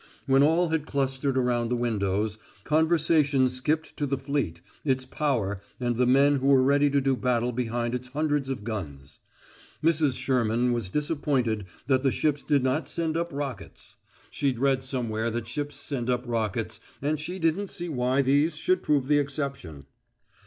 [0.25, 5.95] When all had clustered around the windows, conversation skipped to the fleet, its power, and
[5.95, 9.19] the men who were ready to do battle behind its hundreds of guns.
[9.83, 10.17] Mrs.
[10.17, 13.97] Sherman was disappointed that the ships did not send up rockets.
[14.31, 18.81] She'd read somewhere that ships sent up rockets, and she didn't see why these should
[18.81, 19.85] prove the exception.